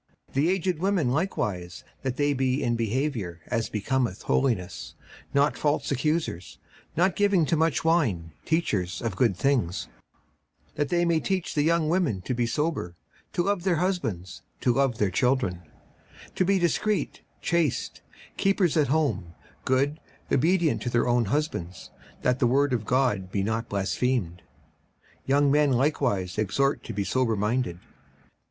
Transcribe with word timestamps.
56:002:003 0.29 0.33
The 0.33 0.49
aged 0.49 0.79
women 0.79 1.09
likewise, 1.11 1.83
that 2.01 2.17
they 2.17 2.33
be 2.33 2.63
in 2.63 2.75
behaviour 2.75 3.39
as 3.45 3.69
becometh 3.69 4.23
holiness, 4.23 4.95
not 5.31 5.55
false 5.55 5.91
accusers, 5.91 6.57
not 6.97 7.15
given 7.15 7.45
to 7.45 7.55
much 7.55 7.85
wine, 7.85 8.31
teachers 8.43 9.03
of 9.03 9.15
good 9.15 9.37
things; 9.37 9.87
56:002:004 10.69 10.75
That 10.77 10.89
they 10.89 11.05
may 11.05 11.19
teach 11.19 11.53
the 11.53 11.61
young 11.61 11.87
women 11.87 12.21
to 12.21 12.33
be 12.33 12.47
sober, 12.47 12.95
to 13.33 13.43
love 13.43 13.61
their 13.61 13.75
husbands, 13.75 14.41
to 14.61 14.73
love 14.73 14.97
their 14.97 15.11
children, 15.11 15.61
56:002:005 16.29 16.33
To 16.33 16.45
be 16.45 16.57
discreet, 16.57 17.21
chaste, 17.43 18.01
keepers 18.37 18.75
at 18.75 18.87
home, 18.87 19.35
good, 19.65 19.99
obedient 20.31 20.81
to 20.81 20.89
their 20.89 21.07
own 21.07 21.25
husbands, 21.25 21.91
that 22.23 22.39
the 22.39 22.47
word 22.47 22.73
of 22.73 22.87
God 22.87 23.31
be 23.31 23.43
not 23.43 23.69
blasphemed. 23.69 24.41
56:002:006 25.27 25.27
Young 25.27 25.51
men 25.51 25.71
likewise 25.73 26.39
exhort 26.39 26.83
to 26.85 26.91
be 26.93 27.03
sober 27.03 27.35
minded. 27.35 27.77